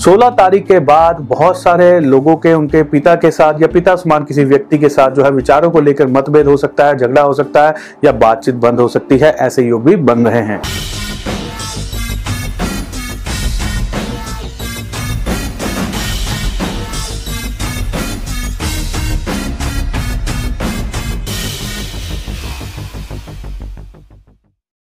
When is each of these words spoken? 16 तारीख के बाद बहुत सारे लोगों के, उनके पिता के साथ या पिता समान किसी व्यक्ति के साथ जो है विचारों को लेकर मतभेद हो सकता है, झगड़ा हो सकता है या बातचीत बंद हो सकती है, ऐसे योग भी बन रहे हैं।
16 0.00 0.30
तारीख 0.30 0.66
के 0.66 0.78
बाद 0.78 1.16
बहुत 1.20 1.60
सारे 1.62 1.98
लोगों 2.00 2.36
के, 2.36 2.52
उनके 2.54 2.82
पिता 2.82 3.14
के 3.14 3.30
साथ 3.30 3.60
या 3.60 3.68
पिता 3.68 3.96
समान 3.96 4.24
किसी 4.24 4.44
व्यक्ति 4.44 4.78
के 4.78 4.88
साथ 4.88 5.10
जो 5.10 5.24
है 5.24 5.30
विचारों 5.30 5.70
को 5.70 5.80
लेकर 5.80 6.06
मतभेद 6.06 6.46
हो 6.46 6.56
सकता 6.56 6.86
है, 6.86 6.96
झगड़ा 6.96 7.22
हो 7.22 7.32
सकता 7.34 7.66
है 7.68 7.74
या 8.04 8.12
बातचीत 8.12 8.54
बंद 8.54 8.80
हो 8.80 8.88
सकती 8.88 9.18
है, 9.18 9.32
ऐसे 9.32 9.62
योग 9.62 9.84
भी 9.84 9.96
बन 9.96 10.26
रहे 10.26 10.42
हैं। 10.42 10.60